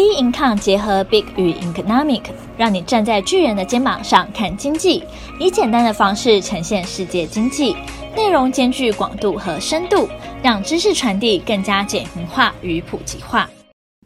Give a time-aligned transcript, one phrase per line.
[0.00, 2.22] B Income 结合 Big 与 Economic，
[2.56, 5.04] 让你站在巨人的肩膀上看经济，
[5.38, 7.76] 以简单的方式呈现世界经济，
[8.16, 10.08] 内容兼具广度和深度，
[10.42, 13.46] 让知识传递更加简明化与普及化。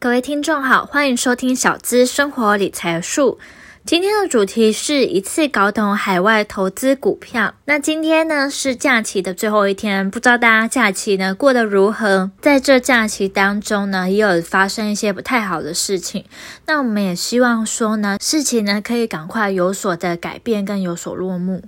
[0.01, 3.39] 各位听众好，欢迎收听小资生活理财树。
[3.85, 7.53] 今天的主题是一次搞懂海外投资股票。
[7.65, 12.31] 那今天呢是假期的最后一天，不知道大家假期呢过得如何？
[12.41, 16.25] 在这假期当中呢，也有发生一些不太好的事情。
[16.65, 21.61] 那我们也希望说呢，事情呢可以赶快有所的改变，跟有所落幕。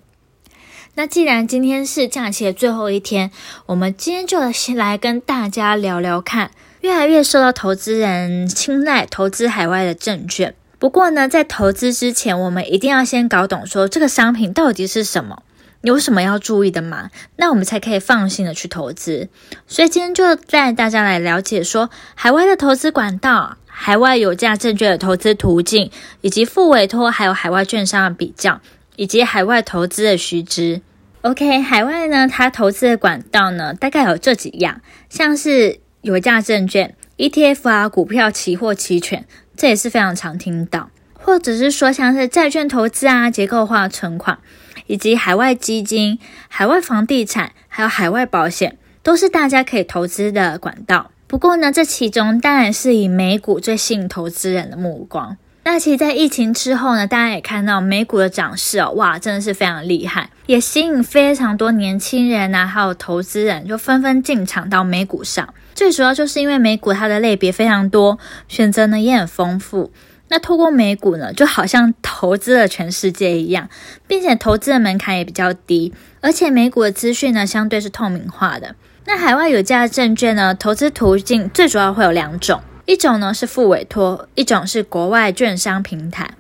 [0.96, 3.30] 那既然今天是假期的最后一天，
[3.68, 6.50] 我们今天就先来跟大家聊聊看，
[6.82, 10.56] 越来越受到投资人青睐投资海外的证券。
[10.80, 15.42] 不过呢，在投资之前，我们一定要先搞懂说这个商品到底是什么，
[15.82, 17.10] 有什么要注意的吗？
[17.38, 19.28] 那我们才可以放心的去投资。
[19.68, 25.90] 所以今天就带大家来了解说海外的投资管道、海外有价证券的投资途径，
[26.22, 28.62] 以及副委托还有海外券商的比较，
[28.96, 30.82] 以及海外投资的须知。
[31.22, 39.26] OK，海外呢，它投资的管道呢，大概有这几样，像是有价证券、ETF 啊、股票、期货、期权。
[39.58, 44.38] 这也是非常常听到，或者是说像是债券投资啊、结构化存款，
[44.86, 51.12] 以及海外基金、海外房地产，还有海外保险，都是大家可以投资的管道。
[51.26, 55.36] 不过呢，这其中当然是以美股最吸引投资人的目光。
[55.70, 65.54] 那其实，在疫情之后呢，大家也看到美股的涨势哦，哇，真的是非常厉害，也吸引非常多年轻人啊，还有投资人就纷纷进场到美股上。
[65.76, 69.92] 最主要就是因为美股它的类别非常多，选择呢也很丰富。
[70.30, 73.68] 那透过美股呢，就好像投资了全世界一样，
[74.08, 78.74] 并且投资的门槛也比较低，而且美股的资讯呢相对是透明化的。
[79.06, 86.32] 那海外有价证券呢，投资途径最主要会有两种，一种呢是付委托，一种是国外券商平台。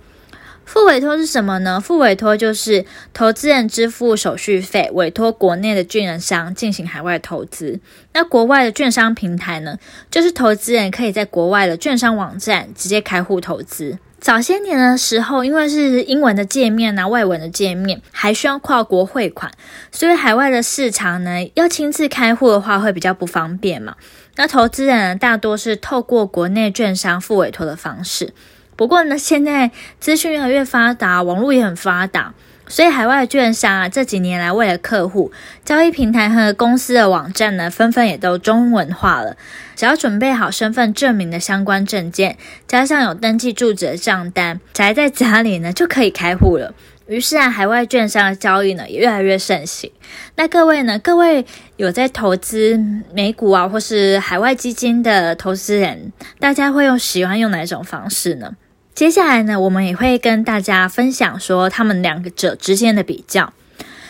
[0.65, 1.79] 付委托是什么呢？
[1.79, 7.79] 付委托就是投资人支付手续费，委托国内的券商进行海外投资。
[8.13, 9.77] 那国外的券商平台呢，
[10.09, 13.97] 就是投资人可以在国外的券商网站直接开户投资。
[14.19, 19.51] 早些年的时候，因为是英文的界面啊，外文的界面，还需要跨国汇款，
[19.91, 23.95] 所以海外的市场呢，要亲自开户的话会比较不方便嘛。
[24.37, 28.33] 那投资人，大多是透过国内券商付委托的方式。
[28.75, 32.35] 不过呢，现在资讯越来越发达，网络也很发达，
[32.67, 35.31] 所以海外券商啊，这几年来为了客户，
[35.65, 39.35] 交易平台和公司的网站呢，纷纷也都中文化了。
[39.75, 42.37] 只要准备好身份证明的相关证件，
[42.67, 46.75] 加上有登记住址的账单，宅在家里呢就可以开户了。
[47.07, 49.91] 于是啊，海外券商的交易呢也越来越盛行。
[50.35, 51.45] 那各位呢，各位
[51.77, 52.77] 有在投资
[53.13, 58.55] 美股啊，或是海外基金的投资人，大家会用喜欢用哪一种方式呢？
[58.93, 63.53] 接下来呢，我们也会跟大家分享说他们两者之间的比较。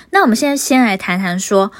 [0.09, 1.72] 那我们现在先来谈谈说，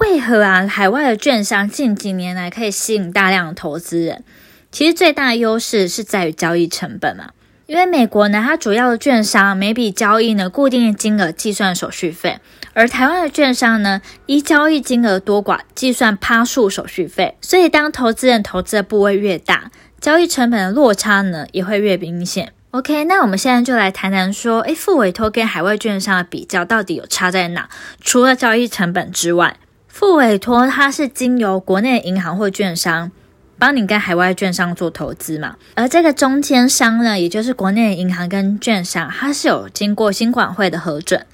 [0.00, 4.22] 为何啊海外的券商近几年来可以吸引大量的投资人？
[4.70, 7.30] 其实最大的优势是在于交易成本嘛。
[7.68, 12.40] 因为美国呢，它主要的券商每笔交易呢固定的金额计算手续费，
[12.72, 19.70] 而台湾的券商呢依交易金额多寡计算趴数手续费，所以当投资人投资的部位越大，
[20.00, 22.54] 交易成本的落差呢也会越明显。
[22.70, 27.68] OK，那我们现在就来谈谈说，诶，复委托跟海外券商的比较到底有差在哪？
[28.00, 33.12] 除了交易成本之外，副委托它是经由国内银行或券商
[33.58, 41.26] 帮你跟海外券商做投资嘛，而这个中间商呢，也就是国内银行跟券商，它是有经过金管会的核准，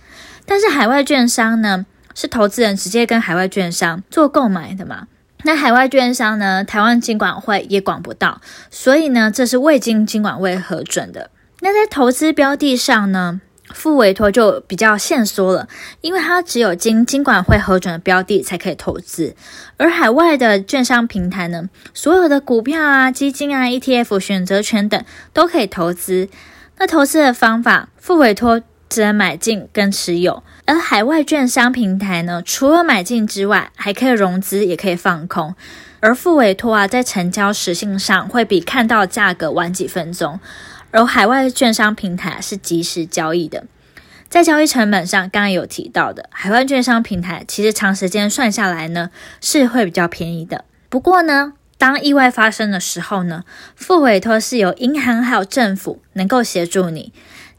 [0.47, 1.85] 但是海外券商呢，
[2.15, 5.07] 是投资人直接跟海外券商做购买的嘛。
[5.43, 8.41] 那海外券商呢，台湾金管会也管不到，
[8.71, 11.31] 所以呢，这是未经金管会核准的。
[11.61, 13.43] 那在投资标的上呢，
[13.75, 15.69] 复委托就比较限缩了，
[16.01, 19.35] 因为它只有经金管会核准的标的才可以投资，
[19.77, 26.29] 而海外的券商平台呢，所有的股票啊、基金啊、ETF、选择权等都可以投资。
[26.79, 30.43] 那投资的方法，复委托只能买进跟持有。
[30.65, 35.55] 而海外券商平台呢，除了买进之外，还可以融资，也可以放空。
[36.01, 40.39] 而复委托啊，在成交时性上会比看到价格晚几分钟，
[40.91, 43.65] 而海外券商平台是即时交易的。
[44.35, 49.11] 在交易成本上，刚刚有提到的，海外券商平台其实长时间算下来呢，
[49.41, 50.65] 是会比较便宜的。
[50.89, 53.45] 不过呢，当意外发生的时候呢，
[53.77, 57.13] 付委托是由银行还有政府能够协助你。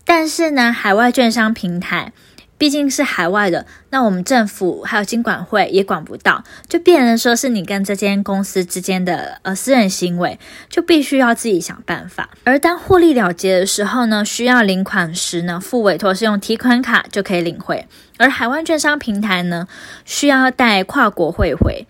[0.04, 2.12] 但是呢，海外券商平台
[2.58, 12.30] 毕竟是海外的，那我们政府还有金管会也管不到，就变成说是你跟这间公司之间的呃私人行为，就必须要自己想办法。
[12.46, 17.86] 而当获利了结的时候呢，需要领款时呢，付委托是用提款卡就可以领回，
[18.18, 19.68] 而海外券商平台呢，
[20.06, 21.86] 需要带跨国汇回。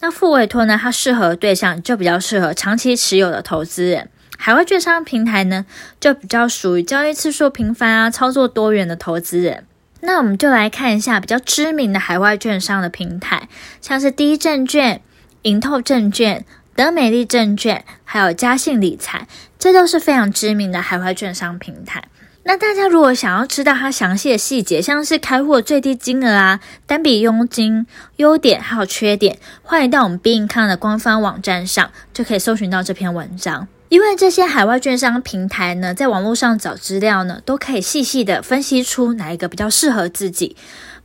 [0.00, 4.08] 那付委托呢，它适合对象就比较适合长期持有的投资人。
[4.38, 5.66] 海外券商平台呢，
[5.98, 9.64] 就比较属于交易次数频繁啊、操作多元的投资人。
[10.00, 13.48] 那我们就来看一下比较知名的海外券商的平台，
[13.80, 15.00] 像是第一证券、
[15.42, 19.26] 盈透证券、德美利证券，还有嘉信理财，
[19.58, 22.04] 这都是非常知名的海外券商平台。
[22.44, 27.86] 那大家如果想要知道它详细的细节，像是开户最低金额啊、单笔佣金、
[28.16, 33.68] 优点还有缺点，欢迎到我们 Be In 康的官方网站上，就可以搜寻到这篇文章。
[33.88, 40.56] 因为这些海外券商平台呢，在网络上找资料呢，都可以细细的分析出哪一个比较适合自己。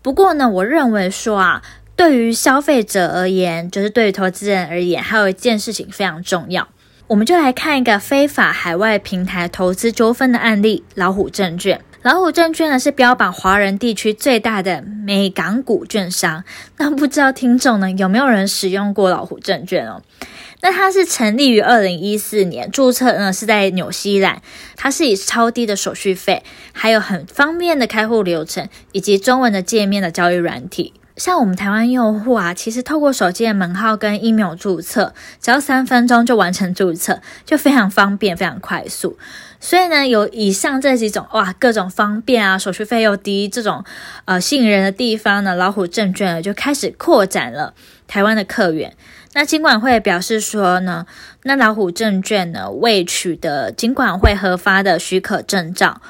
[0.01, 1.61] 不过呢，我认为说啊，
[1.95, 6.67] 对于消费者而言，就是对于投资人而言，还有一件事情非常重要。
[7.07, 11.79] 我们就来看一个非法海外平台投资纠纷的案例——老虎证券。
[12.03, 16.43] 老虎证券呢，是标榜华人地区最大的美港股券商。
[16.75, 20.01] 那不知道听众呢，有没有人使用过老虎证券哦？
[20.59, 24.41] 那它是成立于二零一四年，注册呢是在纽西兰。
[24.75, 30.93] 它是以超低的手续费，还有很方便的开户流程，以及中文的界面的交易软体。
[31.15, 39.17] 像我们台湾用户啊，其实透过手机的门号跟 email 注册，只要三分钟就完成注册，就非常方便，非常快速。
[39.63, 43.81] 所以呢，有以上这几种哇，各种方便啊，手续费又低，这种
[44.25, 47.73] 呃吸引人的地方呢，老虎证券呢就开始扩展了。
[48.05, 48.93] 台湾的客源。
[49.33, 51.05] 那金管会表示说呢，
[51.43, 56.01] 那老虎证券呢未取得金管会核发的许可证照，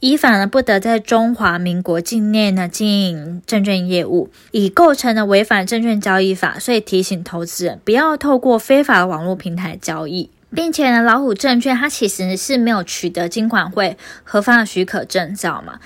[0.00, 15.78] 依法呢不得在中华民国境内呢经营证券业务，已构成了违反证券交易法，所以提醒投资人不要透过非法的网络平台交易，并且呢，老虎证券它其实是没有取得金管会核发的许可证照嘛，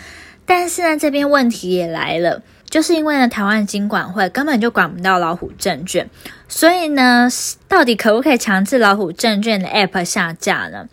[0.45, 2.43] 但是呢，这边问题也来了。
[2.69, 6.11] 就是因为呢，台湾金管会根本就管不到老虎证券，
[6.49, 7.29] 所以呢，
[7.69, 10.89] 到底可不可以强制老虎证券的 App 下架呢？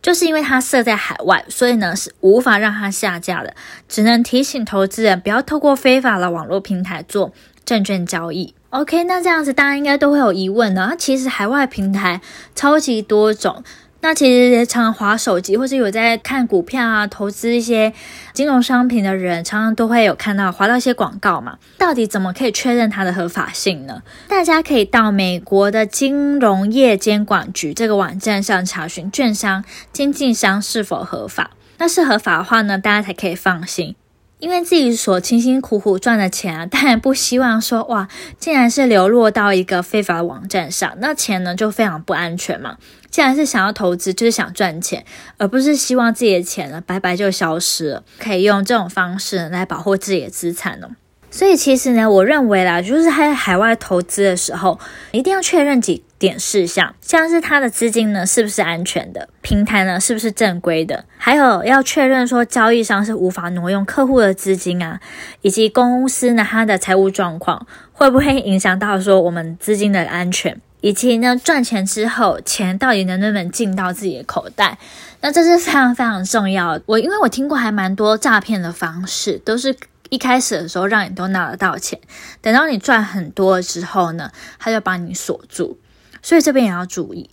[0.00, 3.54] 就是因为它设在海外，所以呢是无法让它下架的，
[3.86, 7.34] 只能提醒投资人不要透过非法的网络平台做
[7.66, 8.54] 证券交易。
[8.70, 12.20] OK，那这样子大家应该都会有疑问的，其实海外平台
[12.54, 13.64] 超级多种。
[14.02, 17.92] 那其实常常滑手机，或是有在看股票啊、投资一些
[18.32, 21.58] 金融商品的人，常常都会有看到滑到一些广告嘛。
[21.76, 24.02] 到底怎么可以确认它的合法性呢？
[24.28, 31.50] 大家可以到美国的金融业监管局这个网站上查询券商、经纪商是否合法。
[31.76, 33.96] 那是合法的话呢，大家才可以放心。
[34.40, 38.08] 因为自己所辛辛苦苦赚的钱啊，当然不希望说 哇，
[38.38, 42.76] 竟然是流落到一个非法的网站上，那钱呢就非常不安全嘛。
[43.10, 45.04] 既然是想要投资，就是想赚钱，
[45.36, 48.04] 而不是希望自己的钱呢白白就消失了。
[48.18, 50.88] 可以用这种方式来保护自己的资产呢。
[51.32, 54.78] 所以其实呢，我认为啦，就是在海外投资的时候，
[55.12, 65.00] 一定要确认几点事项，像是他的资金呢是不是安全的，平台呢是不是正规的，还有要确认说交易商是无法挪用客户的资金啊，
[65.40, 74.78] 以及公司呢它的财务状况会不会影响到说我们资金的安全，以及呢赚钱之后钱到底能不能进到自己的口袋，
[75.22, 76.82] 那这是非常非常重要的。
[76.84, 79.74] 我因为我听过还蛮多诈骗的方式，都是。
[80.10, 81.96] 一开始的时候让你都拿得到钱，
[82.40, 85.78] 等到你赚很多之后呢，他就把你锁住，
[86.22, 87.30] 所以这边也要注意，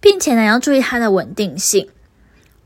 [0.00, 1.88] 并且呢要注意它的稳定性。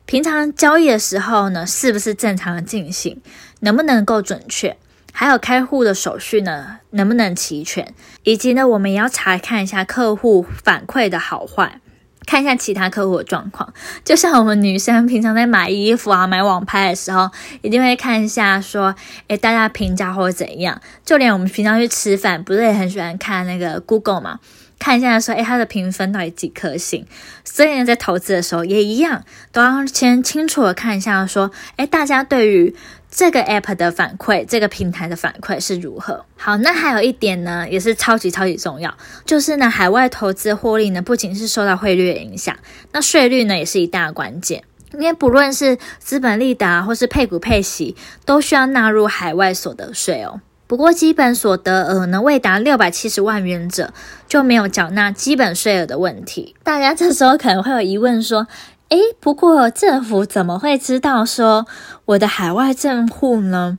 [0.04, 3.20] 平常交易的时候呢，是不是正常的进行，
[3.60, 4.76] 能不能够准确，
[5.12, 7.94] 还有开户的手续呢，能不能齐全，
[8.24, 11.80] 以及呢，我们也要查看一下客户反馈的好坏。
[12.24, 17.28] 看一下其他客户的状况，就像我们女生平常在买衣服啊、买网拍的时候，
[17.62, 18.94] 一定会看一下说，
[19.26, 20.80] 诶，大家评价或者怎样。
[21.04, 24.38] 就连我们平常去吃饭，不是也很喜欢看那个 Google 嘛？
[24.82, 27.06] 看一下说，诶，它的评分到底几颗星？
[27.44, 32.74] 所以呢，在投资的时候也一样，都要先清楚的看一下说，诶，大家对于。
[33.14, 36.24] 这个 app 的反馈，这个平台的反馈是如何？
[36.34, 38.96] 好，那还有一点呢，也是超级超级重要，
[39.26, 42.56] 就是呢，海外投资获利呢，不仅是受到汇率的影响，
[42.92, 44.64] 那税率呢也是一大关键。
[44.94, 50.40] 因为不论是资本利得或是配股配息，都需要纳入海外所得税哦。
[50.72, 53.92] 不过基本所得额呢未达六百七十万元者，
[54.26, 56.56] 就没有缴纳基本税额的问题。
[56.64, 58.46] 大家这时候可能会有疑问说，
[58.88, 61.66] 诶，不过政府怎么会知道说
[62.06, 63.78] 我的海外账户呢？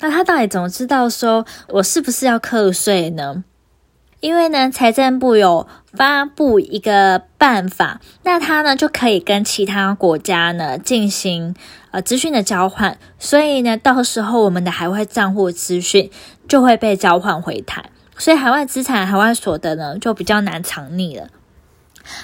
[0.00, 3.42] 那他到底怎么知道说我是不是要课税呢？
[4.24, 11.54] 因为呢，财政部有发布一个办法，那他呢就可以跟其他国家呢进行
[11.90, 16.10] 呃资讯的交换，所以呢，到时候我们的海外账户资讯
[16.48, 21.28] 就会被交换回台，所以海外资产、海外所得呢就比较难藏匿了。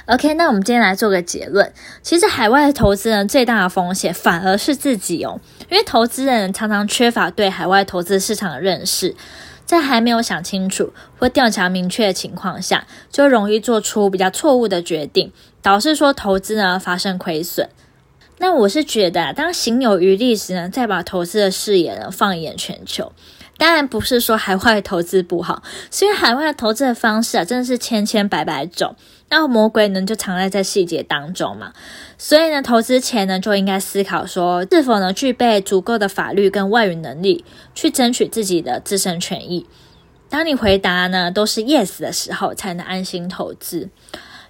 [0.07, 5.39] OK，那我们今天来做个结论，其实海外的投资人最大的风险反而是自己哦，
[5.69, 9.15] 因为投资人常常缺乏对海外投资市场的认识。
[9.71, 15.31] 在还没有想清楚或调查明确的情况下，就容易做出比较错误的决定，
[15.63, 17.69] 导致说投资呢发生亏损。
[18.39, 23.13] 那我是觉得，当行有余力时呢，再把投资的视野呢放眼全球。
[23.59, 28.97] 当然不是说海外投资不好，所以海外投资的方式啊，真的是千千百百种。
[29.31, 31.73] 那魔鬼呢，就藏在这细节当中嘛。
[32.19, 37.45] 所以呢，投资前呢，就应该思考说，是否呢具备足够的法律跟外语能力，
[37.75, 39.67] 去争取自己的自身权益。
[40.29, 43.89] 当你回答呢都是 yes 的时候，才能安心投资。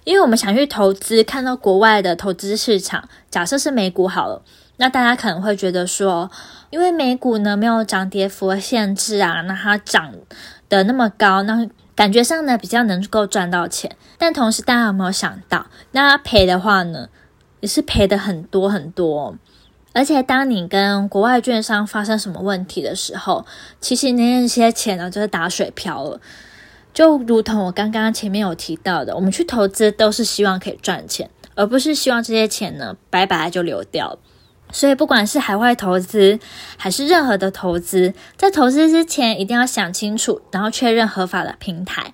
[0.03, 4.41] 因为我们想去投资，看到国外的投资市场，假设是美股好了，
[4.77, 6.31] 那大家可能会觉得说，
[6.71, 10.11] 因为美股呢没有涨跌幅的限制啊，那它涨
[10.67, 11.67] 得那么高，那
[12.01, 13.95] 感觉上呢比较能够赚到钱。
[14.17, 17.09] 但同时，大家有没有想到，那它赔的话呢，
[17.59, 19.35] 也是赔的很多很多。
[19.93, 23.45] 而且，当你跟国外券商发生什么问题的时候，
[23.79, 26.19] 其实那些钱呢就是打水漂了。
[26.91, 34.17] 就如同我刚刚前面有提到的，我们去投资都是希望可以赚钱，而不是希望这些钱呢白白就流掉了。
[34.71, 36.39] 所以，不管是海外投资
[36.77, 42.13] 还是任何的投资，在投资之前一定要想清楚，然后确认合法的平台。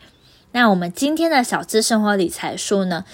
[0.52, 3.06] 那我们今天的小资生活理财书呢，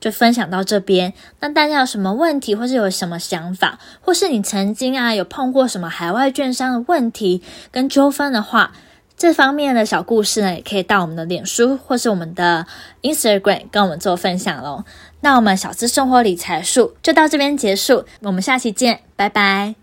[0.00, 1.12] 就分享到这边。
[1.40, 8.72] 那大家有什么问题，或是有什么想法，或是你曾经啊有碰过什么海外券商的问题跟纠纷的话，
[9.16, 12.66] 这方面的小故事呢，也可以到我们的脸书或是我们的
[13.02, 14.84] Instagram 跟我们做分享喽。
[15.26, 19.74] 那我们小资生活理财术就到这边结束，我们下期见，拜拜。